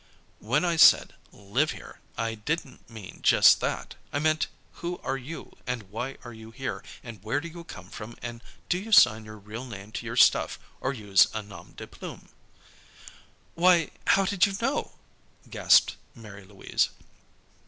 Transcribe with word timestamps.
"When 0.39 0.65
I 0.65 0.77
said, 0.77 1.13
'Live 1.31 1.73
here,' 1.73 1.99
I 2.17 2.33
didn't 2.33 2.89
mean 2.89 3.19
just 3.21 3.59
that. 3.59 3.93
I 4.11 4.17
meant 4.17 4.47
who 4.81 4.97
are 5.03 5.15
you, 5.15 5.55
and 5.67 5.91
why 5.91 6.17
are 6.23 6.33
you 6.33 6.49
here, 6.49 6.83
and 7.03 7.23
where 7.23 7.39
do 7.39 7.47
you 7.47 7.63
come 7.63 7.91
from, 7.91 8.17
and 8.19 8.41
do 8.67 8.79
you 8.79 8.91
sign 8.91 9.25
your 9.25 9.37
real 9.37 9.63
name 9.63 9.91
to 9.91 10.05
your 10.07 10.15
stuff, 10.15 10.57
or 10.79 10.91
use 10.91 11.27
a 11.35 11.43
nom 11.43 11.73
de 11.73 11.85
plume?" 11.85 12.29
"Why 13.53 13.91
how 14.07 14.25
did 14.25 14.47
you 14.47 14.53
know?" 14.59 14.93
gasped 15.47 15.97
Mary 16.15 16.45
Louise. 16.45 16.89